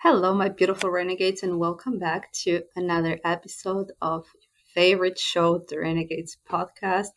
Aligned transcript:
Hello, 0.00 0.34
my 0.34 0.50
beautiful 0.50 0.90
renegades, 0.90 1.42
and 1.42 1.58
welcome 1.58 1.98
back 1.98 2.30
to 2.30 2.62
another 2.76 3.18
episode 3.24 3.92
of 4.02 4.26
your 4.34 4.50
favorite 4.74 5.18
show, 5.18 5.64
the 5.70 5.78
Renegades 5.80 6.36
Podcast. 6.48 7.08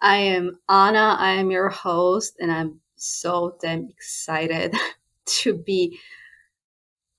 I 0.00 0.16
am 0.16 0.58
Ana, 0.66 1.16
I 1.18 1.32
am 1.32 1.50
your 1.50 1.68
host, 1.68 2.38
and 2.40 2.50
I'm 2.50 2.80
so 2.96 3.58
damn 3.60 3.90
excited 3.90 4.74
to 5.26 5.58
be 5.58 6.00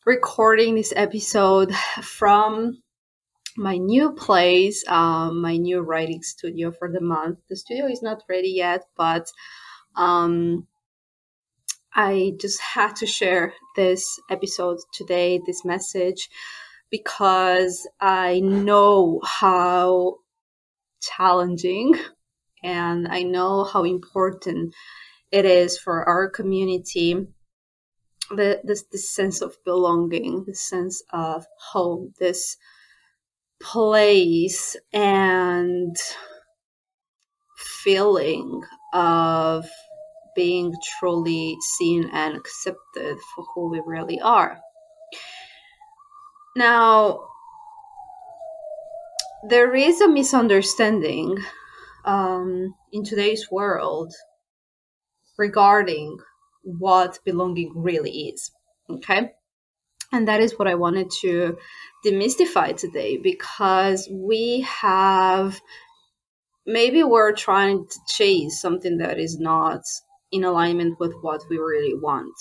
recording 0.04 0.74
this 0.74 0.92
episode 0.96 1.72
from 2.02 2.82
my 3.56 3.78
new 3.78 4.14
place, 4.14 4.84
um, 4.88 5.42
my 5.42 5.58
new 5.58 5.82
writing 5.82 6.24
studio 6.24 6.72
for 6.72 6.92
the 6.92 7.02
month. 7.02 7.38
The 7.50 7.56
studio 7.56 7.86
is 7.86 8.02
not 8.02 8.24
ready 8.28 8.50
yet, 8.50 8.88
but 8.98 9.32
um, 9.96 10.66
I 12.00 12.34
just 12.40 12.62
had 12.62 12.96
to 12.98 13.08
share 13.08 13.56
this 13.76 14.20
episode 14.30 14.78
today, 14.94 15.42
this 15.44 15.66
message, 15.66 16.30
because 16.92 17.88
I 18.00 18.40
know 18.40 19.20
how 19.26 20.18
challenging 21.02 21.96
and 22.64 23.08
I 23.08 23.24
know 23.24 23.64
how 23.64 23.84
important 23.84 24.76
it 25.32 25.46
is 25.46 25.80
for 25.80 26.08
our 26.08 26.30
community. 26.30 27.28
The, 28.30 28.62
this, 28.64 28.84
this 28.92 29.10
sense 29.10 29.42
of 29.42 29.58
belonging, 29.66 30.44
this 30.46 30.62
sense 30.62 31.02
of 31.12 31.48
home, 31.72 32.14
this 32.20 32.58
place 33.60 34.76
and 34.94 35.96
feeling 37.58 38.62
of 38.94 39.68
being 40.38 40.74
truly 41.00 41.58
seen 41.78 42.10
and 42.14 42.38
accepted 42.38 43.18
for 43.36 43.44
who 43.54 43.70
we 43.70 43.82
really 43.86 44.22
are. 44.22 44.60
Now, 46.56 47.28
there 49.50 49.76
is 49.76 50.00
a 50.00 50.08
misunderstanding 50.08 51.38
um, 52.06 52.76
in 52.94 53.04
today's 53.04 53.52
world 53.52 54.14
regarding 55.38 56.18
what 56.64 57.20
belonging 57.26 57.74
really 57.76 58.30
is. 58.30 58.52
Okay. 58.90 59.32
And 60.12 60.28
that 60.28 60.40
is 60.40 60.58
what 60.58 60.68
I 60.68 60.76
wanted 60.76 61.12
to 61.22 61.58
demystify 62.06 62.78
today 62.78 63.18
because 63.18 64.08
we 64.12 64.62
have 64.62 65.60
maybe 66.66 67.04
we're 67.04 67.34
trying 67.34 67.88
to 67.88 68.00
chase 68.08 68.62
something 68.62 68.98
that 68.98 69.18
is 69.20 69.40
not 69.40 69.82
in 70.32 70.44
alignment 70.44 71.00
with 71.00 71.14
what 71.22 71.42
we 71.50 71.58
really 71.58 71.94
want. 71.94 72.36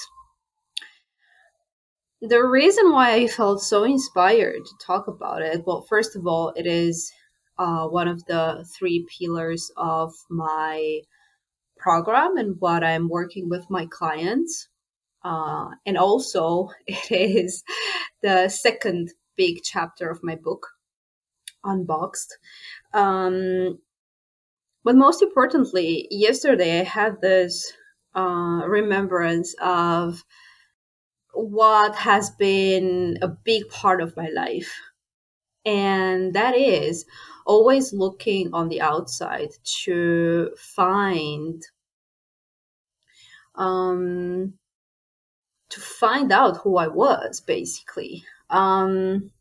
The 2.23 2.43
reason 2.43 2.93
why 2.93 3.13
I 3.13 3.27
felt 3.27 3.63
so 3.63 3.85
inspired 3.85 4.65
to 4.65 4.87
talk 4.87 5.07
about 5.07 5.43
it, 5.43 5.67
well, 5.67 5.83
first 5.83 6.17
of 6.17 6.27
all, 6.27 6.53
it 6.57 6.67
is 6.67 7.13
uh, 7.59 7.87
one 7.87 8.09
of 8.09 8.25
the 8.25 8.67
three 8.77 9.07
pillars 9.19 9.71
of 9.77 10.15
my 10.31 11.01
program 11.77 12.37
and 12.37 12.57
what 12.59 12.83
I'm 12.83 13.09
working 13.09 13.49
with 13.49 13.69
my 13.71 13.87
clients. 13.87 14.69
Uh, 15.23 15.71
and 15.85 15.99
also, 15.99 16.71
it 16.87 17.11
is 17.11 17.63
the 18.23 18.49
second 18.49 19.13
big 19.37 19.63
chapter 19.63 20.09
of 20.09 20.23
my 20.23 20.37
book, 20.37 20.67
Unboxed. 21.65 22.39
Um, 22.95 23.79
but 24.87 24.95
most 24.95 25.21
importantly, 25.21 26.07
yesterday 26.13 26.79
I 26.79 26.85
had 26.85 27.21
this 27.21 27.73
uh, 28.15 28.63
remembrance 28.69 29.53
of 29.61 30.25
what 31.35 31.97
has 31.97 32.31
been 32.31 33.19
a 33.21 33.27
big 33.27 33.69
part 33.69 34.01
of 34.01 34.17
my 34.17 34.29
life. 34.29 34.81
And 35.65 36.35
that 36.35 36.57
is 36.57 37.05
always 37.45 37.93
looking 37.93 38.55
on 38.55 38.69
the 38.69 38.81
outside 38.81 39.49
to 39.83 40.51
find 40.57 41.61
um, 43.57 44.55
to 45.71 45.81
find 45.81 46.31
out 46.31 46.59
who 46.59 46.77
I 46.77 46.87
was, 46.87 47.41
basically. 47.41 48.25
Um, 48.51 49.33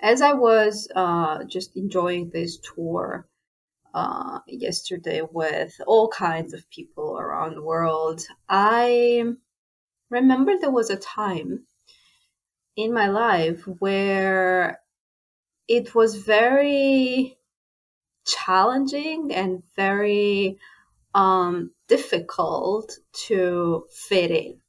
as 0.00 0.22
I 0.22 0.34
was 0.34 0.88
uh, 0.94 1.42
just 1.42 1.76
enjoying 1.76 2.30
this 2.30 2.56
tour 2.56 3.26
uh, 3.94 4.40
yesterday 4.46 5.22
with 5.22 5.80
all 5.86 6.08
kinds 6.08 6.52
of 6.54 6.68
people 6.70 7.18
around 7.18 7.54
the 7.54 7.62
world, 7.62 8.22
I 8.48 9.24
remember 10.10 10.52
there 10.58 10.70
was 10.70 10.90
a 10.90 10.96
time 10.96 11.66
in 12.76 12.92
my 12.92 13.08
life 13.08 13.62
where 13.78 14.80
it 15.68 15.94
was 15.94 16.16
very 16.16 17.38
challenging 18.26 19.32
and 19.32 19.62
very 19.76 20.58
um, 21.14 21.72
difficult 21.88 22.98
to 23.26 23.86
fit 23.90 24.30
in 24.30 24.60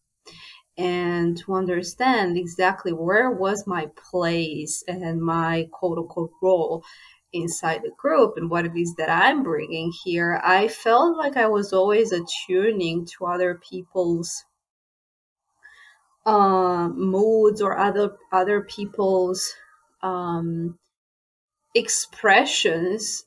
and 0.78 1.38
to 1.38 1.54
understand 1.54 2.38
exactly 2.38 2.92
where 2.92 3.30
was 3.30 3.68
my 3.68 3.88
place 4.12 4.84
and 4.88 5.22
my 5.22 5.68
quote 5.72 5.98
unquote 5.98 6.32
role 6.42 6.84
inside 7.34 7.82
the 7.84 7.92
group 7.98 8.34
and 8.38 8.50
what 8.50 8.66
it 8.66 8.76
is 8.76 8.96
that 8.96 9.10
I'm 9.10 9.44
bringing 9.44 9.92
here, 10.04 10.42
I 10.44 10.68
felt 10.68 11.18
like 11.18 11.38
I 11.38 11.48
was 11.48 11.74
always 11.74 12.12
attuning 12.12 13.06
to 13.18 13.26
other 13.26 13.60
people's 13.70 14.46
uh, 16.26 16.90
moods 16.90 17.62
or 17.62 17.78
other 17.78 18.16
other 18.32 18.62
people's 18.62 19.54
um, 20.02 20.78
expressions 21.74 23.26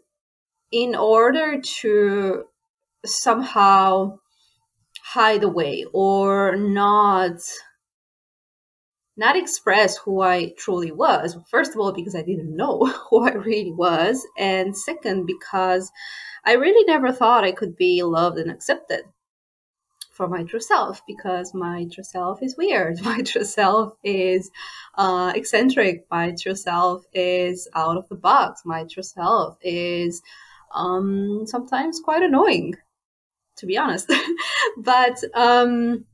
in 0.70 0.94
order 0.94 1.60
to 1.60 2.44
somehow 3.04 4.18
hide 5.02 5.42
away 5.44 5.84
or 5.92 6.56
not 6.56 7.38
not 9.16 9.36
express 9.36 9.96
who 9.96 10.20
I 10.20 10.52
truly 10.58 10.90
was. 10.90 11.36
First 11.48 11.72
of 11.72 11.80
all, 11.80 11.92
because 11.92 12.14
I 12.14 12.22
didn't 12.22 12.56
know 12.56 12.84
who 13.10 13.26
I 13.26 13.32
really 13.32 13.72
was, 13.72 14.26
and 14.36 14.76
second, 14.76 15.26
because 15.26 15.90
I 16.44 16.54
really 16.54 16.84
never 16.84 17.12
thought 17.12 17.44
I 17.44 17.52
could 17.52 17.76
be 17.76 18.02
loved 18.02 18.38
and 18.38 18.50
accepted 18.50 19.04
for 20.14 20.28
my 20.28 20.44
true 20.44 20.60
self 20.60 21.02
because 21.06 21.52
my 21.54 21.86
true 21.92 22.04
self 22.04 22.42
is 22.42 22.56
weird. 22.56 23.00
My 23.04 23.20
true 23.22 23.44
self 23.44 23.94
is 24.04 24.50
uh, 24.96 25.32
eccentric. 25.34 26.06
My 26.10 26.34
true 26.40 26.54
self 26.54 27.04
is 27.12 27.68
out 27.74 27.96
of 27.96 28.08
the 28.08 28.14
box. 28.14 28.62
My 28.64 28.84
true 28.84 29.02
self 29.02 29.58
is 29.60 30.22
um, 30.72 31.42
sometimes 31.46 32.00
quite 32.00 32.22
annoying, 32.22 32.74
to 33.56 33.66
be 33.66 33.76
honest. 33.76 34.12
but 34.78 35.18
um, 35.34 36.04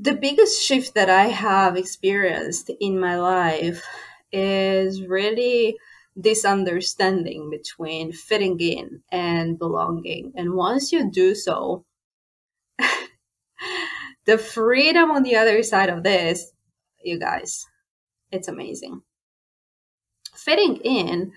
the 0.00 0.14
biggest 0.14 0.62
shift 0.62 0.94
that 0.94 1.10
I 1.10 1.26
have 1.26 1.76
experienced 1.76 2.70
in 2.80 2.98
my 2.98 3.18
life 3.18 3.84
is 4.32 5.02
really 5.02 5.76
this 6.16 6.44
understanding 6.44 7.50
between 7.50 8.10
fitting 8.10 8.58
in 8.60 9.02
and 9.12 9.58
belonging. 9.58 10.32
And 10.36 10.54
once 10.54 10.90
you 10.90 11.10
do 11.10 11.34
so, 11.34 11.84
the 14.24 14.38
freedom 14.38 15.10
on 15.10 15.22
the 15.22 15.36
other 15.36 15.62
side 15.62 15.90
of 15.90 16.02
this, 16.02 16.50
you 17.04 17.18
guys, 17.18 17.66
it's 18.32 18.48
amazing. 18.48 19.02
Fitting 20.34 20.76
in 20.76 21.32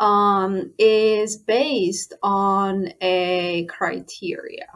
um, 0.00 0.72
is 0.78 1.36
based 1.36 2.14
on 2.24 2.92
a 3.00 3.66
criteria 3.66 4.66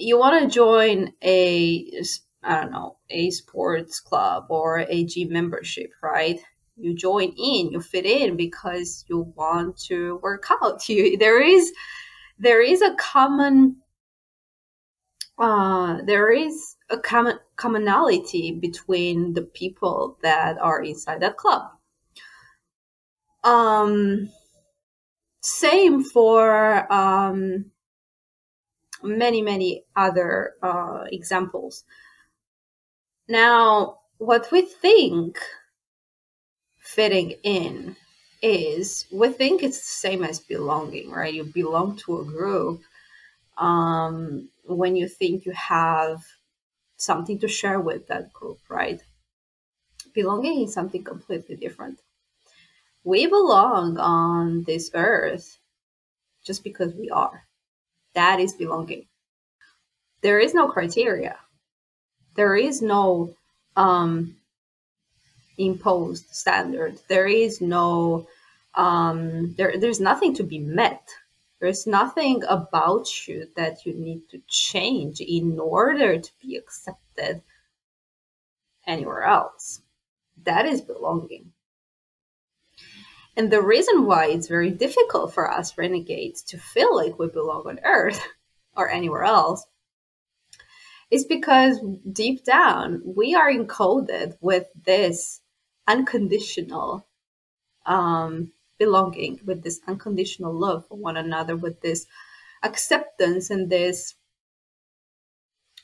you 0.00 0.18
want 0.18 0.42
to 0.42 0.54
join 0.54 1.12
a 1.22 2.02
I 2.42 2.60
don't 2.60 2.72
know 2.72 2.96
a 3.10 3.30
sports 3.30 4.00
club 4.00 4.46
or 4.48 4.80
a 4.88 5.04
gym 5.04 5.32
membership, 5.32 5.90
right? 6.02 6.40
You 6.76 6.94
join 6.94 7.34
in, 7.36 7.70
you 7.70 7.80
fit 7.80 8.06
in 8.06 8.36
because 8.36 9.04
you 9.08 9.32
want 9.36 9.76
to 9.88 10.18
work 10.22 10.46
out. 10.50 10.82
You 10.88 11.18
there 11.18 11.42
is 11.42 11.72
there 12.38 12.62
is 12.62 12.80
a 12.82 12.94
common 12.94 13.76
uh, 15.38 15.98
there 16.06 16.30
is 16.30 16.76
a 16.90 16.98
common 16.98 17.38
commonality 17.56 18.52
between 18.52 19.34
the 19.34 19.42
people 19.42 20.18
that 20.22 20.58
are 20.58 20.82
inside 20.82 21.20
that 21.20 21.36
club. 21.36 21.62
Um, 23.42 24.30
same 25.42 26.04
for 26.04 26.90
um, 26.92 27.70
many, 29.02 29.42
many 29.42 29.84
other 29.96 30.54
uh, 30.62 31.04
examples. 31.10 31.84
Now, 33.28 34.00
what 34.18 34.50
we 34.50 34.62
think 34.62 35.38
fitting 36.78 37.32
in 37.42 37.96
is 38.42 39.06
we 39.12 39.28
think 39.28 39.62
it's 39.62 39.78
the 39.78 40.08
same 40.08 40.24
as 40.24 40.40
belonging, 40.40 41.10
right? 41.10 41.32
You 41.32 41.44
belong 41.44 41.96
to 41.98 42.20
a 42.20 42.24
group. 42.24 42.82
Um, 43.58 44.48
when 44.64 44.96
you 44.96 45.08
think 45.08 45.44
you 45.44 45.52
have 45.52 46.22
something 46.96 47.38
to 47.40 47.48
share 47.48 47.80
with 47.80 48.06
that 48.08 48.32
group, 48.32 48.58
right? 48.68 49.02
Belonging 50.14 50.62
is 50.62 50.72
something 50.72 51.04
completely 51.04 51.56
different. 51.56 52.00
We 53.04 53.26
belong 53.26 53.98
on 53.98 54.64
this 54.64 54.90
earth 54.94 55.58
just 56.44 56.64
because 56.64 56.94
we 56.94 57.10
are. 57.10 57.44
That 58.14 58.40
is 58.40 58.54
belonging. 58.54 59.06
There 60.22 60.38
is 60.38 60.54
no 60.54 60.68
criteria. 60.68 61.36
There 62.34 62.56
is 62.56 62.82
no 62.82 63.34
um, 63.76 64.36
imposed 65.58 66.26
standard. 66.34 66.98
There 67.08 67.26
is 67.26 67.60
no 67.60 68.26
um, 68.74 69.54
there. 69.56 69.78
There's 69.78 70.00
nothing 70.00 70.34
to 70.34 70.42
be 70.42 70.58
met. 70.58 71.08
There's 71.60 71.86
nothing 71.86 72.42
about 72.48 73.28
you 73.28 73.46
that 73.56 73.84
you 73.84 73.92
need 73.94 74.28
to 74.30 74.40
change 74.48 75.20
in 75.20 75.58
order 75.60 76.18
to 76.18 76.30
be 76.40 76.56
accepted 76.56 77.42
anywhere 78.86 79.24
else. 79.24 79.82
That 80.44 80.64
is 80.64 80.80
belonging. 80.80 81.52
And 83.36 83.50
the 83.50 83.62
reason 83.62 84.06
why 84.06 84.26
it's 84.26 84.48
very 84.48 84.70
difficult 84.70 85.32
for 85.32 85.50
us 85.50 85.78
renegades 85.78 86.42
to 86.44 86.58
feel 86.58 86.94
like 86.94 87.18
we 87.18 87.28
belong 87.28 87.64
on 87.66 87.80
Earth 87.84 88.20
or 88.76 88.88
anywhere 88.88 89.24
else 89.24 89.66
is 91.10 91.24
because 91.24 91.80
deep 92.12 92.44
down 92.44 93.02
we 93.04 93.34
are 93.34 93.50
encoded 93.50 94.36
with 94.40 94.66
this 94.84 95.40
unconditional 95.88 97.06
um, 97.86 98.52
belonging, 98.78 99.40
with 99.44 99.62
this 99.62 99.80
unconditional 99.86 100.52
love 100.52 100.86
for 100.86 100.96
one 100.96 101.16
another, 101.16 101.56
with 101.56 101.80
this 101.80 102.06
acceptance 102.62 103.50
and 103.50 103.70
this 103.70 104.14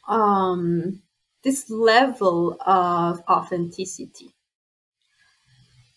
um, 0.09 1.03
this 1.43 1.69
level 1.69 2.57
of 2.65 3.21
authenticity. 3.29 4.36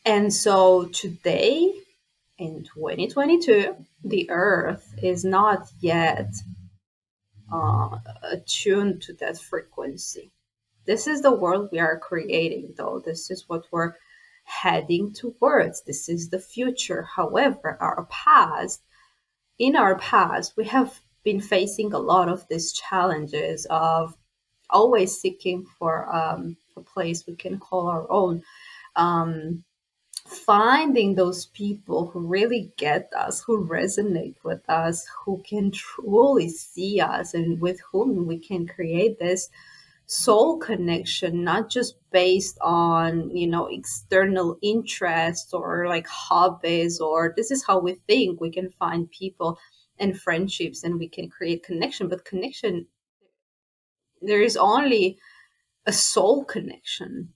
And 0.09 0.33
so 0.33 0.85
today, 0.85 1.71
in 2.39 2.63
2022, 2.63 3.75
the 4.03 4.27
earth 4.31 4.95
is 5.03 5.23
not 5.23 5.67
yet 5.81 6.33
uh, 7.53 7.99
attuned 8.23 9.03
to 9.03 9.13
that 9.19 9.37
frequency. 9.37 10.31
This 10.87 11.05
is 11.05 11.21
the 11.21 11.35
world 11.35 11.69
we 11.71 11.77
are 11.77 11.99
creating, 11.99 12.73
though. 12.75 12.99
This 13.05 13.29
is 13.29 13.47
what 13.47 13.65
we're 13.69 13.93
heading 14.45 15.13
towards. 15.13 15.83
This 15.83 16.09
is 16.09 16.29
the 16.29 16.39
future. 16.39 17.03
However, 17.03 17.77
our 17.79 18.07
past, 18.09 18.81
in 19.59 19.75
our 19.75 19.95
past, 19.99 20.57
we 20.57 20.65
have 20.65 21.01
been 21.23 21.39
facing 21.39 21.93
a 21.93 21.99
lot 21.99 22.29
of 22.29 22.47
these 22.49 22.73
challenges 22.73 23.67
of 23.69 24.17
always 24.71 25.21
seeking 25.21 25.67
for 25.77 26.11
um, 26.11 26.57
a 26.75 26.81
place 26.81 27.27
we 27.27 27.35
can 27.35 27.59
call 27.59 27.85
our 27.85 28.11
own. 28.11 28.41
Um, 28.95 29.65
finding 30.29 31.15
those 31.15 31.47
people 31.47 32.07
who 32.07 32.19
really 32.19 32.71
get 32.77 33.11
us, 33.17 33.41
who 33.41 33.65
resonate 33.65 34.35
with 34.43 34.61
us, 34.69 35.07
who 35.25 35.41
can 35.43 35.71
truly 35.71 36.49
see 36.49 37.01
us, 37.01 37.33
and 37.33 37.59
with 37.59 37.79
whom 37.91 38.27
we 38.27 38.37
can 38.37 38.67
create 38.67 39.19
this 39.19 39.49
soul 40.05 40.57
connection, 40.57 41.43
not 41.43 41.69
just 41.69 41.95
based 42.11 42.57
on, 42.61 43.35
you 43.35 43.47
know, 43.47 43.67
external 43.67 44.57
interests 44.61 45.53
or 45.53 45.87
like 45.87 46.07
hobbies, 46.07 46.99
or 46.99 47.33
this 47.35 47.51
is 47.51 47.63
how 47.65 47.79
we 47.79 47.95
think 48.07 48.39
we 48.39 48.51
can 48.51 48.69
find 48.79 49.09
people 49.11 49.57
and 49.97 50.19
friendships 50.19 50.83
and 50.83 50.99
we 50.99 51.07
can 51.07 51.29
create 51.29 51.63
connection. 51.63 52.07
But 52.07 52.25
connection, 52.25 52.87
there 54.21 54.41
is 54.41 54.57
only 54.57 55.17
a 55.85 55.93
soul 55.93 56.45
connection 56.45 57.33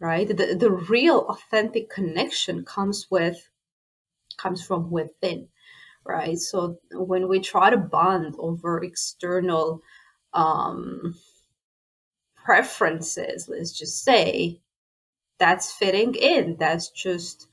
right? 0.00 0.28
The, 0.28 0.56
the 0.58 0.70
real 0.70 1.20
authentic 1.28 1.90
connection 1.90 2.64
comes 2.64 3.06
with 3.10 3.50
comes 4.36 4.64
from 4.64 4.90
within 4.90 5.48
right? 6.04 6.38
So 6.38 6.78
when 6.92 7.28
we 7.28 7.40
try 7.40 7.70
to 7.70 7.76
bond 7.76 8.36
over 8.38 8.82
external 8.82 9.82
um 10.34 11.14
preferences 12.36 13.48
let's 13.48 13.72
just 13.72 14.04
say 14.04 14.60
that's 15.38 15.72
fitting 15.72 16.14
in. 16.14 16.56
That's 16.58 16.88
just 16.90 17.48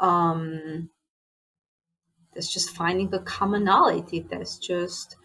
um 0.00 0.90
that's 2.34 2.52
just 2.52 2.70
finding 2.70 3.12
a 3.14 3.18
commonality. 3.20 4.20
That's 4.20 4.58
just 4.58 5.16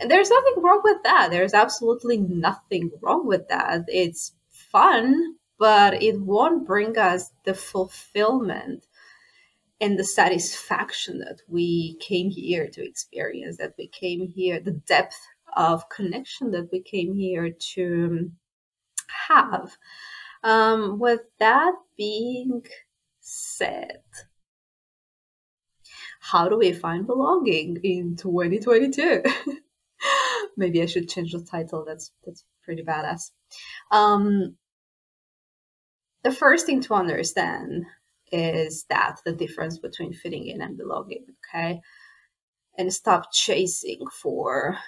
and 0.00 0.10
there's 0.10 0.30
nothing 0.30 0.62
wrong 0.62 0.80
with 0.84 1.02
that. 1.04 1.30
There's 1.30 1.54
absolutely 1.54 2.18
nothing 2.18 2.90
wrong 3.00 3.26
with 3.26 3.48
that. 3.48 3.84
It's 3.88 4.32
fun 4.48 5.36
but 5.62 6.02
it 6.02 6.20
won't 6.20 6.66
bring 6.66 6.98
us 6.98 7.30
the 7.44 7.54
fulfillment 7.54 8.84
and 9.80 9.96
the 9.96 10.02
satisfaction 10.02 11.20
that 11.20 11.40
we 11.46 11.96
came 12.00 12.30
here 12.30 12.66
to 12.66 12.84
experience, 12.84 13.58
that 13.58 13.74
we 13.78 13.86
came 13.86 14.26
here, 14.26 14.58
the 14.58 14.72
depth 14.72 15.20
of 15.56 15.88
connection 15.88 16.50
that 16.50 16.68
we 16.72 16.80
came 16.82 17.14
here 17.14 17.50
to 17.74 18.32
have. 19.28 19.76
Um, 20.42 20.98
with 20.98 21.20
that 21.38 21.74
being 21.96 22.66
said, 23.20 24.02
how 26.18 26.48
do 26.48 26.58
we 26.58 26.72
find 26.72 27.06
belonging 27.06 27.78
in 27.84 28.16
2022? 28.16 29.22
Maybe 30.56 30.82
I 30.82 30.86
should 30.86 31.08
change 31.08 31.30
the 31.30 31.40
title. 31.40 31.84
That's 31.86 32.10
that's 32.26 32.44
pretty 32.64 32.82
badass. 32.82 33.30
Um, 33.92 34.56
the 36.22 36.32
first 36.32 36.66
thing 36.66 36.80
to 36.82 36.94
understand 36.94 37.84
is 38.30 38.84
that 38.88 39.20
the 39.24 39.32
difference 39.32 39.78
between 39.78 40.12
fitting 40.12 40.46
in 40.46 40.62
and 40.62 40.76
belonging, 40.76 41.26
okay? 41.54 41.80
And 42.78 42.92
stop 42.92 43.32
chasing 43.32 44.06
for 44.06 44.78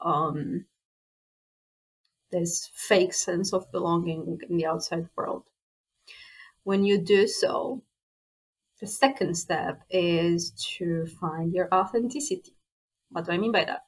um, 0.00 0.66
this 2.30 2.70
fake 2.74 3.12
sense 3.12 3.52
of 3.52 3.70
belonging 3.72 4.38
in 4.48 4.56
the 4.56 4.66
outside 4.66 5.08
world. 5.16 5.44
When 6.64 6.84
you 6.84 6.98
do 6.98 7.26
so, 7.26 7.82
the 8.80 8.86
second 8.86 9.36
step 9.36 9.82
is 9.90 10.52
to 10.78 11.06
find 11.20 11.52
your 11.52 11.68
authenticity. 11.72 12.56
What 13.10 13.26
do 13.26 13.32
I 13.32 13.38
mean 13.38 13.52
by 13.52 13.64
that? 13.64 13.82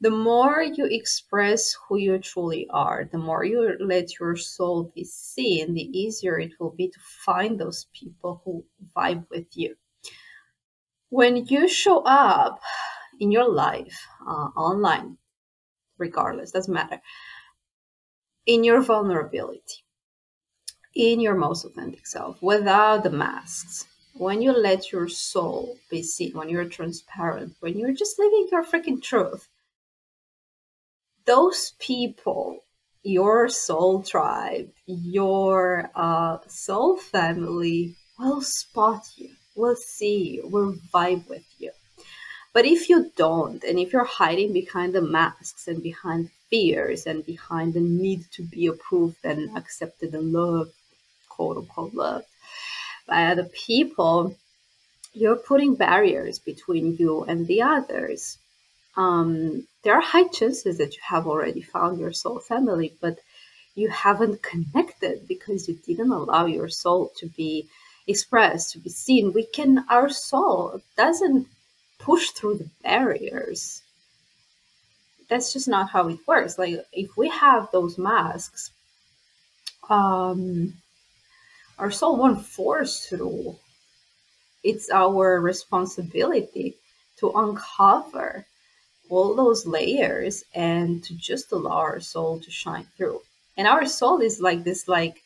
The 0.00 0.10
more 0.10 0.62
you 0.62 0.84
express 0.84 1.74
who 1.88 1.96
you 1.96 2.18
truly 2.18 2.66
are, 2.70 3.08
the 3.10 3.18
more 3.18 3.44
you 3.44 3.76
let 3.80 4.18
your 4.20 4.36
soul 4.36 4.92
be 4.94 5.04
seen, 5.04 5.72
the 5.72 5.98
easier 5.98 6.38
it 6.38 6.52
will 6.60 6.70
be 6.70 6.88
to 6.88 6.98
find 7.00 7.58
those 7.58 7.86
people 7.94 8.42
who 8.44 8.64
vibe 8.94 9.24
with 9.30 9.46
you. 9.56 9.74
When 11.08 11.46
you 11.46 11.66
show 11.66 12.00
up 12.00 12.60
in 13.20 13.30
your 13.30 13.48
life, 13.48 14.06
uh, 14.26 14.50
online, 14.56 15.16
regardless, 15.96 16.50
doesn't 16.50 16.74
matter, 16.74 17.00
in 18.44 18.64
your 18.64 18.82
vulnerability, 18.82 19.82
in 20.94 21.20
your 21.20 21.34
most 21.34 21.64
authentic 21.64 22.06
self, 22.06 22.42
without 22.42 23.02
the 23.02 23.10
masks, 23.10 23.86
when 24.14 24.42
you 24.42 24.52
let 24.52 24.92
your 24.92 25.08
soul 25.08 25.78
be 25.90 26.02
seen, 26.02 26.32
when 26.32 26.50
you're 26.50 26.68
transparent, 26.68 27.54
when 27.60 27.78
you're 27.78 27.92
just 27.92 28.18
living 28.18 28.48
your 28.50 28.64
freaking 28.64 29.02
truth, 29.02 29.48
those 31.26 31.72
people, 31.78 32.64
your 33.02 33.48
soul 33.48 34.02
tribe, 34.02 34.70
your 34.86 35.90
uh, 35.94 36.38
soul 36.48 36.96
family 36.96 37.96
will 38.18 38.40
spot 38.40 39.02
you, 39.16 39.30
will 39.54 39.76
see 39.76 40.36
you, 40.36 40.48
will 40.48 40.74
vibe 40.94 41.28
with 41.28 41.44
you. 41.58 41.72
But 42.52 42.64
if 42.64 42.88
you 42.88 43.12
don't, 43.16 43.62
and 43.64 43.78
if 43.78 43.92
you're 43.92 44.04
hiding 44.04 44.52
behind 44.52 44.94
the 44.94 45.02
masks 45.02 45.68
and 45.68 45.82
behind 45.82 46.30
fears 46.48 47.06
and 47.06 47.26
behind 47.26 47.74
the 47.74 47.80
need 47.80 48.24
to 48.32 48.42
be 48.42 48.66
approved 48.66 49.24
and 49.24 49.54
accepted 49.56 50.14
and 50.14 50.32
loved, 50.32 50.72
quote 51.28 51.58
unquote 51.58 51.92
loved, 51.92 52.26
by 53.06 53.26
other 53.26 53.44
people, 53.44 54.36
you're 55.12 55.36
putting 55.36 55.74
barriers 55.74 56.38
between 56.38 56.96
you 56.96 57.24
and 57.24 57.46
the 57.46 57.62
others 57.62 58.38
um, 58.96 59.66
there 59.86 59.94
are 59.94 60.00
high 60.00 60.26
chances 60.26 60.78
that 60.78 60.94
you 60.94 61.00
have 61.00 61.28
already 61.28 61.60
found 61.62 62.00
your 62.00 62.12
soul 62.12 62.40
family, 62.40 62.92
but 63.00 63.20
you 63.76 63.88
haven't 63.88 64.42
connected 64.42 65.28
because 65.28 65.68
you 65.68 65.78
didn't 65.86 66.10
allow 66.10 66.44
your 66.46 66.68
soul 66.68 67.12
to 67.16 67.28
be 67.28 67.68
expressed, 68.08 68.72
to 68.72 68.80
be 68.80 68.90
seen. 68.90 69.32
We 69.32 69.46
can, 69.46 69.84
our 69.88 70.08
soul 70.08 70.82
doesn't 70.96 71.46
push 72.00 72.30
through 72.30 72.58
the 72.58 72.70
barriers. 72.82 73.82
That's 75.28 75.52
just 75.52 75.68
not 75.68 75.90
how 75.90 76.08
it 76.08 76.18
works. 76.26 76.58
Like, 76.58 76.84
if 76.92 77.16
we 77.16 77.28
have 77.28 77.68
those 77.70 77.96
masks, 77.96 78.72
um, 79.88 80.74
our 81.78 81.92
soul 81.92 82.16
won't 82.16 82.44
force 82.44 83.06
through. 83.06 83.54
It's 84.64 84.90
our 84.90 85.40
responsibility 85.40 86.74
to 87.18 87.30
uncover 87.30 88.46
all 89.08 89.34
those 89.34 89.66
layers 89.66 90.44
and 90.54 91.02
to 91.04 91.14
just 91.14 91.52
allow 91.52 91.72
our 91.72 92.00
soul 92.00 92.40
to 92.40 92.50
shine 92.50 92.86
through. 92.96 93.20
And 93.56 93.66
our 93.66 93.86
soul 93.86 94.20
is 94.20 94.40
like 94.40 94.64
this, 94.64 94.88
like, 94.88 95.22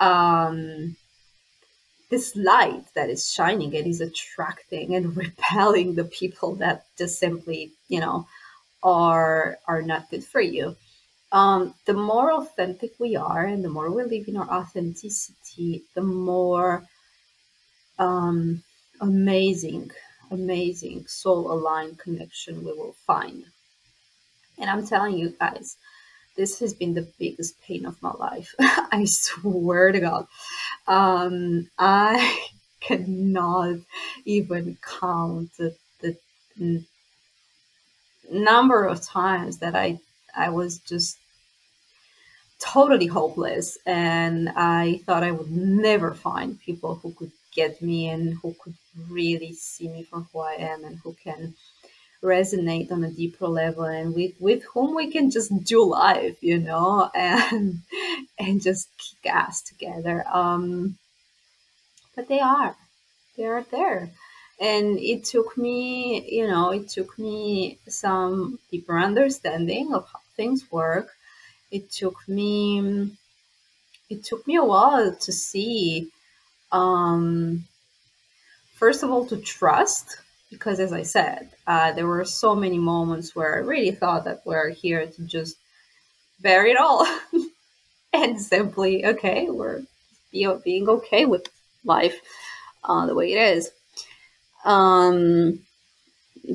um, 0.00 0.96
this 2.10 2.34
light 2.34 2.84
that 2.94 3.10
is 3.10 3.30
shining 3.30 3.76
and 3.76 3.86
is 3.86 4.00
attracting 4.00 4.94
and 4.94 5.16
repelling 5.24 5.94
the 5.94 6.04
people 6.04 6.54
that 6.56 6.86
just 6.96 7.18
simply, 7.18 7.72
you 7.88 8.00
know, 8.00 8.26
are 8.82 9.58
are 9.66 9.82
not 9.82 10.10
good 10.10 10.24
for 10.24 10.40
you. 10.40 10.76
Um, 11.30 11.74
the 11.84 11.92
more 11.92 12.32
authentic 12.32 12.92
we 12.98 13.14
are 13.16 13.44
and 13.44 13.62
the 13.62 13.68
more 13.68 13.90
we 13.90 14.02
live 14.02 14.28
in 14.28 14.36
our 14.36 14.50
authenticity, 14.50 15.82
the 15.94 16.02
more 16.02 16.84
um, 17.98 18.62
amazing, 19.00 19.90
amazing 20.30 21.06
soul 21.06 21.50
aligned 21.52 21.98
connection 21.98 22.64
we 22.64 22.72
will 22.72 22.94
find. 23.06 23.44
And 24.58 24.68
I'm 24.68 24.86
telling 24.86 25.16
you 25.16 25.34
guys, 25.38 25.76
this 26.36 26.60
has 26.60 26.74
been 26.74 26.94
the 26.94 27.08
biggest 27.18 27.60
pain 27.62 27.84
of 27.84 28.00
my 28.02 28.12
life. 28.12 28.54
I 28.60 29.04
swear 29.06 29.92
to 29.92 30.00
God. 30.00 30.26
Um, 30.86 31.70
I 31.78 32.48
cannot 32.80 33.78
even 34.24 34.78
count 34.82 35.50
the, 35.58 35.74
the 36.00 36.16
number 38.30 38.84
of 38.84 39.02
times 39.02 39.58
that 39.58 39.74
I 39.74 39.98
I 40.36 40.50
was 40.50 40.78
just 40.78 41.18
totally 42.58 43.06
hopeless 43.06 43.78
and 43.86 44.48
I 44.50 45.00
thought 45.06 45.22
I 45.22 45.30
would 45.30 45.50
never 45.50 46.14
find 46.14 46.60
people 46.60 46.96
who 46.96 47.12
could 47.12 47.30
get 47.52 47.80
me 47.80 48.08
and 48.08 48.34
who 48.42 48.54
could 48.60 48.74
really 49.08 49.52
see 49.52 49.88
me 49.88 50.02
for 50.02 50.20
who 50.20 50.40
I 50.40 50.54
am 50.54 50.84
and 50.84 50.98
who 50.98 51.14
can 51.24 51.54
resonate 52.22 52.90
on 52.90 53.04
a 53.04 53.10
deeper 53.10 53.46
level 53.46 53.84
and 53.84 54.14
with 54.14 54.32
with 54.40 54.64
whom 54.64 54.94
we 54.94 55.10
can 55.10 55.30
just 55.30 55.52
do 55.64 55.84
life 55.84 56.36
you 56.40 56.58
know 56.58 57.08
and 57.14 57.80
and 58.38 58.60
just 58.60 58.88
kick 58.98 59.32
ass 59.32 59.62
together. 59.62 60.24
Um 60.32 60.98
but 62.16 62.28
they 62.28 62.40
are 62.40 62.76
they 63.36 63.44
are 63.46 63.64
there. 63.70 64.10
And 64.60 64.98
it 64.98 65.24
took 65.24 65.56
me 65.56 66.28
you 66.28 66.48
know 66.48 66.70
it 66.70 66.88
took 66.88 67.18
me 67.18 67.78
some 67.86 68.58
deeper 68.70 68.98
understanding 68.98 69.94
of 69.94 70.08
how 70.12 70.20
things 70.36 70.70
work 70.72 71.10
it 71.70 71.90
took 71.90 72.16
me 72.28 73.10
it 74.10 74.24
took 74.24 74.46
me 74.46 74.56
a 74.56 74.64
while 74.64 75.14
to 75.14 75.32
see 75.32 76.10
um 76.72 77.64
first 78.74 79.02
of 79.02 79.10
all 79.10 79.26
to 79.26 79.36
trust 79.36 80.18
because 80.50 80.80
as 80.80 80.92
i 80.92 81.02
said 81.02 81.50
uh, 81.66 81.92
there 81.92 82.06
were 82.06 82.24
so 82.24 82.54
many 82.54 82.78
moments 82.78 83.34
where 83.34 83.56
i 83.56 83.58
really 83.58 83.90
thought 83.90 84.24
that 84.24 84.42
we're 84.44 84.70
here 84.70 85.06
to 85.06 85.22
just 85.22 85.56
bury 86.40 86.70
it 86.70 86.78
all 86.78 87.06
and 88.12 88.40
simply 88.40 89.04
okay 89.04 89.48
we're 89.50 89.82
being 90.30 90.88
okay 90.88 91.24
with 91.24 91.48
life 91.84 92.20
uh, 92.84 93.06
the 93.06 93.14
way 93.14 93.32
it 93.32 93.56
is. 93.56 93.70
Um 94.64 95.60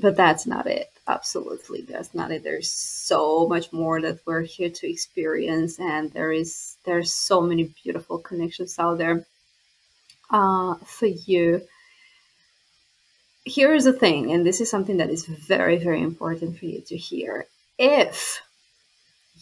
but 0.02 0.16
that's 0.16 0.46
not 0.48 0.68
it 0.68 0.90
absolutely 1.08 1.82
that's 1.82 2.14
not 2.14 2.32
it 2.32 2.44
there's 2.44 2.72
so 2.72 3.48
much 3.48 3.74
more 3.74 4.02
that 4.02 4.20
we're 4.26 4.42
here 4.42 4.70
to 4.70 4.90
experience 4.90 5.80
and 5.80 6.12
there 6.14 6.32
is 6.32 6.78
there's 6.86 7.14
so 7.14 7.42
many 7.42 7.74
beautiful 7.84 8.18
connections 8.18 8.80
out 8.80 8.98
there 8.98 9.26
uh, 10.30 10.76
for 10.86 11.08
you 11.08 11.62
here 13.46 13.74
is 13.74 13.84
the 13.84 13.94
thing, 13.94 14.32
and 14.32 14.46
this 14.46 14.62
is 14.62 14.70
something 14.70 14.98
that 14.98 15.10
is 15.10 15.26
very, 15.26 15.78
very 15.78 16.02
important 16.02 16.58
for 16.58 16.66
you 16.66 16.82
to 16.82 16.98
hear. 16.98 17.48
If 17.78 18.42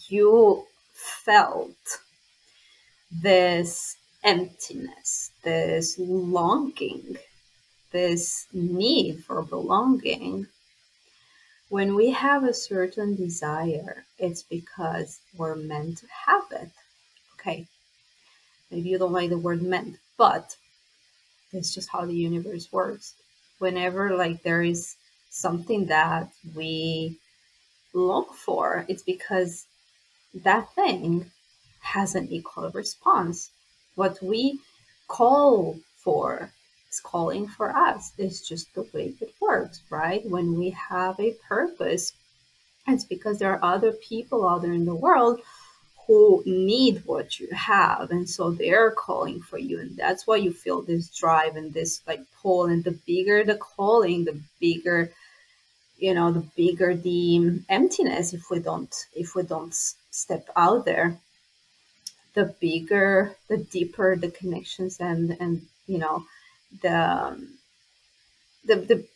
you 0.08 0.66
felt 0.92 2.00
this 3.10 3.96
emptiness, 4.24 5.30
this 5.44 5.98
longing, 5.98 7.16
this 7.92 8.46
need 8.52 9.24
for 9.24 9.42
belonging, 9.42 10.48
when 11.72 11.94
we 11.94 12.10
have 12.10 12.44
a 12.44 12.52
certain 12.52 13.16
desire, 13.16 14.04
it's 14.18 14.42
because 14.42 15.20
we're 15.38 15.54
meant 15.54 15.96
to 15.96 16.06
have 16.26 16.44
it. 16.50 16.70
Okay. 17.34 17.66
Maybe 18.70 18.90
you 18.90 18.98
don't 18.98 19.18
like 19.18 19.30
the 19.30 19.38
word 19.38 19.62
meant, 19.62 19.96
but 20.18 20.54
it's 21.50 21.72
just 21.74 21.88
how 21.88 22.04
the 22.04 22.14
universe 22.14 22.70
works 22.70 23.14
whenever 23.58 24.14
like 24.14 24.42
there 24.42 24.62
is 24.62 24.96
something 25.30 25.86
that 25.86 26.28
we 26.54 27.16
look 27.94 28.34
for, 28.34 28.84
it's 28.86 29.02
because 29.02 29.64
that 30.34 30.74
thing 30.74 31.30
has 31.80 32.14
an 32.14 32.28
equal 32.30 32.68
response. 32.74 33.50
What 33.94 34.22
we 34.22 34.60
call 35.08 35.78
for 35.96 36.50
is 36.92 37.00
calling 37.00 37.48
for 37.48 37.74
us. 37.74 38.12
It's 38.18 38.46
just 38.46 38.74
the 38.74 38.82
way 38.92 39.14
it 39.20 39.34
works, 39.40 39.82
right? 39.90 40.24
When 40.28 40.58
we 40.58 40.70
have 40.70 41.18
a 41.18 41.34
purpose, 41.48 42.12
it's 42.86 43.04
because 43.04 43.38
there 43.38 43.52
are 43.52 43.74
other 43.74 43.92
people 43.92 44.46
out 44.46 44.62
there 44.62 44.72
in 44.72 44.84
the 44.84 44.94
world 44.94 45.40
who 46.06 46.42
need 46.44 47.00
what 47.06 47.38
you 47.38 47.48
have 47.52 48.10
and 48.10 48.28
so 48.28 48.50
they're 48.50 48.90
calling 48.90 49.40
for 49.40 49.56
you 49.56 49.78
and 49.78 49.96
that's 49.96 50.26
why 50.26 50.34
you 50.34 50.52
feel 50.52 50.82
this 50.82 51.08
drive 51.16 51.54
and 51.54 51.72
this 51.72 52.02
like 52.08 52.20
pull 52.42 52.66
and 52.66 52.82
the 52.82 52.98
bigger 53.06 53.44
the 53.44 53.54
calling 53.54 54.24
the 54.24 54.36
bigger 54.58 55.12
you 55.98 56.12
know 56.12 56.32
the 56.32 56.44
bigger 56.56 56.96
the 56.96 57.62
emptiness 57.68 58.34
if 58.34 58.50
we 58.50 58.58
don't 58.58 59.06
if 59.14 59.36
we 59.36 59.44
don't 59.44 59.74
step 60.10 60.48
out 60.56 60.84
there 60.84 61.16
the 62.34 62.46
bigger 62.60 63.36
the 63.48 63.58
deeper 63.58 64.16
the 64.16 64.30
connections 64.30 64.98
and 64.98 65.36
and 65.38 65.62
you 65.86 65.98
know 65.98 66.24
the 66.80 66.96
um, 66.96 67.58
the 68.64 68.76
the, 68.76 69.06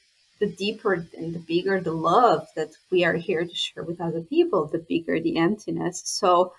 the 0.40 0.46
deeper 0.46 0.94
and 1.16 1.34
the 1.34 1.38
bigger 1.38 1.80
the 1.80 1.92
love 1.92 2.46
that 2.56 2.70
we 2.90 3.04
are 3.04 3.14
here 3.14 3.44
to 3.44 3.54
share 3.54 3.82
with 3.82 4.00
other 4.00 4.20
people 4.20 4.66
the 4.66 4.78
bigger 4.78 5.18
the 5.20 5.36
emptiness 5.36 6.02
so 6.04 6.52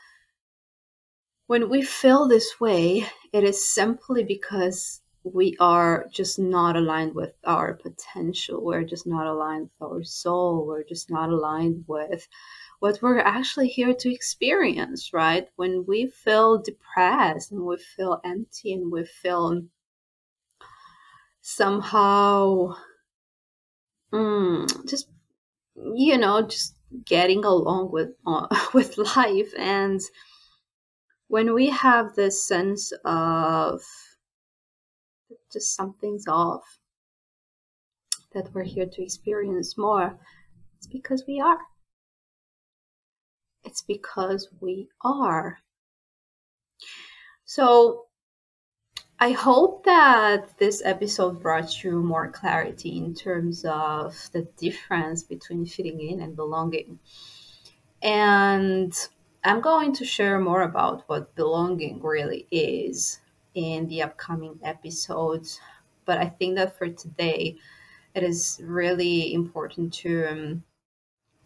when 1.48 1.70
we 1.70 1.82
feel 1.82 2.28
this 2.28 2.60
way, 2.60 3.08
it 3.32 3.46
is 3.46 3.74
simply 3.74 4.22
because 4.22 5.02
we 5.24 5.56
are 5.62 6.06
just 6.12 6.38
not 6.38 6.76
aligned 6.76 7.16
with 7.16 7.34
our 7.46 7.74
potential. 7.74 8.62
We're 8.62 8.84
just 8.84 9.08
not 9.08 9.28
aligned 9.28 9.70
with 9.80 9.90
our 9.90 10.04
soul. 10.04 10.66
We're 10.66 10.84
just 10.84 11.10
not 11.10 11.30
aligned 11.30 11.86
with 11.88 12.28
what 12.80 13.02
we're 13.02 13.20
actually 13.20 13.70
here 13.70 13.94
to 13.94 14.14
experience, 14.14 15.14
right? 15.14 15.48
When 15.56 15.86
we 15.88 16.08
feel 16.08 16.58
depressed 16.58 17.54
and 17.54 17.62
we 17.62 17.78
feel 17.78 18.20
empty 18.26 18.74
and 18.74 18.92
we 18.92 19.06
feel 19.06 19.62
somehow 21.48 22.76
mm, 24.12 24.90
just, 24.90 25.08
you 25.96 26.18
know, 26.18 26.42
just 26.42 26.76
getting 27.06 27.46
along 27.46 27.90
with, 27.90 28.10
uh, 28.26 28.48
with 28.74 28.98
life 28.98 29.54
and 29.58 30.02
when 31.30 31.54
we 31.54 31.70
have 31.70 32.16
this 32.16 32.46
sense 32.46 32.92
of 33.06 33.82
just 35.52 35.74
something's 35.74 36.28
off, 36.28 36.80
that 38.34 38.54
we're 38.54 38.64
here 38.64 38.86
to 38.86 39.02
experience 39.02 39.78
more, 39.78 40.20
it's 40.76 40.88
because 40.88 41.24
we 41.28 41.40
are. 41.40 41.60
It's 43.64 43.82
because 43.82 44.50
we 44.60 44.90
are. 45.02 45.60
So, 47.46 48.07
I 49.20 49.32
hope 49.32 49.84
that 49.86 50.60
this 50.60 50.84
episode 50.86 51.42
brought 51.42 51.84
you 51.84 52.04
more 52.04 52.28
clarity 52.28 53.00
in 53.00 53.16
terms 53.16 53.66
of 53.66 54.30
the 54.32 54.44
difference 54.58 55.24
between 55.24 55.66
fitting 55.66 56.00
in 56.00 56.22
and 56.22 56.36
belonging. 56.36 57.00
And 58.04 58.94
I'm 59.44 59.60
going 59.60 59.94
to 59.94 60.06
share 60.06 60.40
more 60.40 60.62
about 60.62 61.04
what 61.08 61.34
belonging 61.34 62.00
really 62.04 62.46
is 62.52 63.20
in 63.56 63.88
the 63.88 64.04
upcoming 64.04 64.60
episodes. 64.64 65.60
But 66.06 66.20
I 66.20 66.30
think 66.30 66.56
that 66.58 66.78
for 66.78 66.88
today, 66.88 67.58
it 68.14 68.22
is 68.22 68.62
really 68.64 69.34
important 69.34 69.94
to 69.96 70.28
um, 70.28 70.64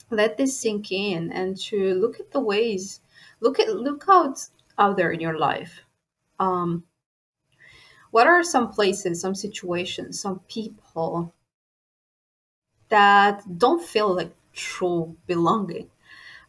let 0.10 0.36
this 0.36 0.60
sink 0.60 0.92
in 0.92 1.32
and 1.32 1.58
to 1.62 1.94
look 1.94 2.20
at 2.20 2.32
the 2.32 2.42
ways, 2.42 3.00
look 3.40 3.62
at 3.62 3.74
look 3.74 4.04
out 4.10 4.46
out 4.78 4.98
there 4.98 5.12
in 5.12 5.22
your 5.22 5.38
life. 5.38 5.86
Um, 6.38 6.84
what 8.12 8.27
are 8.27 8.44
some 8.44 8.72
places, 8.72 9.22
some 9.22 9.36
situations, 9.36 10.20
some 10.20 10.39
people 10.48 11.34
that 12.89 13.44
don't 13.58 13.84
feel 13.84 14.15
like 14.15 14.34
true 14.53 15.15
belonging? 15.27 15.89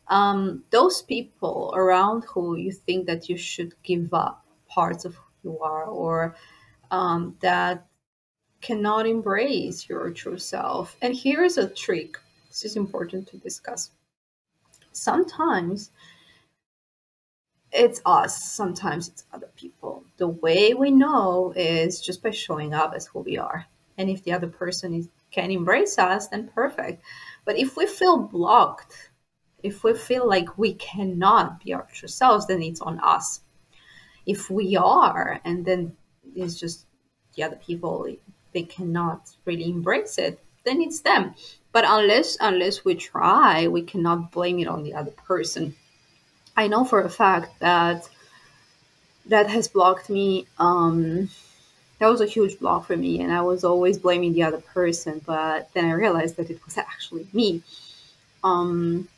um, 0.08 0.62
those 0.70 1.02
people 1.02 1.72
around 1.74 2.24
who 2.24 2.56
you 2.56 2.72
think 2.72 3.06
that 3.06 3.28
you 3.28 3.36
should 3.36 3.74
give 3.82 4.12
up 4.12 4.44
parts 4.68 5.04
of 5.04 5.14
who 5.14 5.50
you 5.50 5.58
are 5.60 5.84
or 5.84 6.36
um, 6.90 7.36
that 7.40 7.86
cannot 8.60 9.06
embrace 9.06 9.88
your 9.88 10.10
true 10.10 10.38
self. 10.38 10.96
And 11.00 11.16
here's 11.16 11.56
a 11.58 11.68
trick. 11.68 12.18
this 12.48 12.64
is 12.64 12.76
important 12.76 13.26
to 13.28 13.38
discuss. 13.38 13.90
Sometimes 14.92 15.90
it's 17.72 18.00
us, 18.04 18.52
sometimes 18.52 19.08
it's 19.08 19.24
other 19.32 19.48
people. 19.56 20.04
The 20.18 20.28
way 20.28 20.74
we 20.74 20.90
know 20.90 21.52
is 21.56 22.00
just 22.00 22.22
by 22.22 22.30
showing 22.30 22.74
up 22.74 22.92
as 22.94 23.06
who 23.06 23.20
we 23.20 23.38
are. 23.38 23.66
And 23.96 24.10
if 24.10 24.22
the 24.24 24.32
other 24.32 24.46
person 24.46 24.94
is, 24.94 25.08
can 25.30 25.50
embrace 25.50 25.98
us, 25.98 26.28
then 26.28 26.48
perfect. 26.54 27.02
But 27.44 27.58
if 27.58 27.76
we 27.76 27.86
feel 27.86 28.18
blocked, 28.18 29.10
if 29.62 29.84
we 29.84 29.94
feel 29.94 30.28
like 30.28 30.58
we 30.58 30.74
cannot 30.74 31.64
be 31.64 31.72
our 31.72 31.86
true 31.92 32.08
selves, 32.08 32.46
then 32.46 32.62
it's 32.62 32.80
on 32.80 33.00
us. 33.00 33.40
If 34.26 34.50
we 34.50 34.76
are, 34.76 35.40
and 35.44 35.64
then 35.64 35.96
it's 36.36 36.58
just 36.58 36.86
the 37.34 37.42
other 37.42 37.56
people, 37.56 38.06
they 38.52 38.62
cannot 38.62 39.30
really 39.44 39.70
embrace 39.70 40.18
it, 40.18 40.40
then 40.64 40.80
it's 40.80 41.00
them. 41.00 41.34
But 41.72 41.84
unless 41.86 42.36
unless 42.40 42.84
we 42.84 42.94
try, 42.94 43.66
we 43.66 43.82
cannot 43.82 44.30
blame 44.30 44.58
it 44.58 44.68
on 44.68 44.82
the 44.82 44.94
other 44.94 45.10
person. 45.12 45.74
I 46.56 46.68
know 46.68 46.84
for 46.84 47.00
a 47.00 47.10
fact 47.10 47.60
that 47.60 48.08
that 49.26 49.48
has 49.48 49.68
blocked 49.68 50.10
me. 50.10 50.46
Um, 50.58 51.30
that 51.98 52.08
was 52.08 52.20
a 52.20 52.26
huge 52.26 52.58
block 52.58 52.86
for 52.86 52.96
me, 52.96 53.20
and 53.20 53.32
I 53.32 53.42
was 53.42 53.62
always 53.62 53.96
blaming 53.96 54.32
the 54.32 54.42
other 54.42 54.60
person. 54.60 55.20
But 55.24 55.72
then 55.72 55.84
I 55.84 55.92
realized 55.92 56.36
that 56.36 56.50
it 56.50 56.64
was 56.64 56.76
actually 56.76 57.26
me 57.32 57.62
um, 58.42 59.08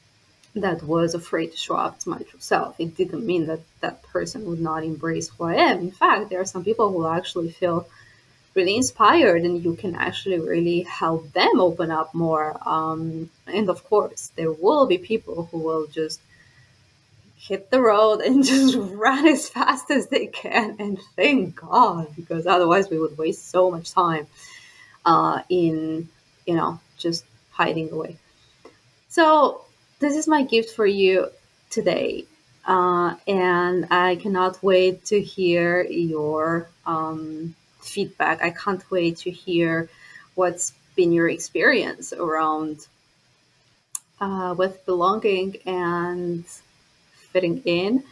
that 0.55 0.83
was 0.83 1.15
afraid 1.15 1.53
to 1.53 1.57
show 1.57 1.77
up 1.77 1.99
to 2.01 2.11
my 2.11 2.19
true 2.19 2.41
self. 2.41 2.79
It 2.79 2.97
didn't 2.97 3.27
mean 3.27 3.47
that 3.47 3.61
that 3.81 4.03
person 4.03 4.45
would 4.47 4.61
not 4.61 4.85
embrace 4.85 5.31
who 5.31 5.45
I 5.45 5.55
am. 5.55 5.79
In 5.81 5.91
fact, 5.91 6.29
there 6.29 6.41
are 6.41 6.45
some 6.45 6.65
people 6.65 6.93
who 6.93 7.07
actually 7.07 7.51
feel 7.51 7.89
really 8.55 8.77
inspired 8.77 9.43
and 9.43 9.65
you 9.65 9.75
can 9.75 9.95
actually 9.97 10.39
really 10.39 10.83
help 10.83 11.33
them 11.33 11.61
open 11.61 11.91
up 11.91 12.15
more 12.15 12.57
um, 12.67 13.29
and 13.49 13.69
of 13.69 13.83
course 13.85 14.31
there 14.37 14.53
will 14.53 14.87
be 14.87 14.97
people 14.97 15.49
who 15.51 15.59
will 15.59 15.89
just 15.89 16.21
hit 17.47 17.71
the 17.71 17.81
road 17.81 18.21
and 18.21 18.45
just 18.53 18.77
run 18.77 19.27
as 19.27 19.49
fast 19.49 19.91
as 19.91 20.09
they 20.09 20.27
can 20.27 20.77
and 20.79 20.99
thank 21.17 21.57
god 21.57 22.07
because 22.17 22.47
otherwise 22.47 22.91
we 22.91 22.99
would 22.99 23.17
waste 23.19 23.49
so 23.51 23.71
much 23.71 23.91
time 23.93 24.27
uh, 25.05 25.43
in 25.49 26.09
you 26.47 26.55
know 26.55 26.79
just 26.97 27.25
hiding 27.53 27.91
away 27.91 28.17
so 29.09 29.65
this 30.01 30.17
is 30.17 30.27
my 30.27 30.43
gift 30.43 30.75
for 30.75 30.87
you 30.87 31.29
today 31.71 32.25
uh, 32.67 33.15
and 33.27 33.87
i 33.91 34.17
cannot 34.17 34.63
wait 34.63 35.05
to 35.05 35.21
hear 35.21 35.83
your 35.83 36.69
um, 36.87 37.55
feedback. 37.85 38.43
I 38.43 38.51
can't 38.51 38.89
wait 38.91 39.19
to 39.19 39.31
hear 39.31 39.89
what's 40.35 40.73
been 40.97 41.13
your 41.13 41.29
experience 41.29 42.13
around 42.13 42.87
uh, 44.21 44.55
with 44.57 44.85
belonging 44.87 45.57
and 45.67 46.45
fitting 47.35 47.59
in. 47.67 48.05